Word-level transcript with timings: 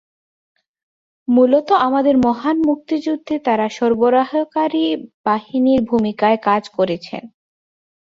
মূলত 1.27 1.69
আমাদের 1.87 2.15
মহান 2.25 2.57
মুক্তিযুদ্ধে 2.67 3.35
তারা 3.45 3.65
সরবরাহকারী 3.77 4.85
বাহিনীর 5.25 5.79
ভূমিকায় 5.89 6.37
কাজ 6.47 6.63
করছেন। 6.69 7.23